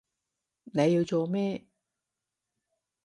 [0.63, 1.63] 你要做咩？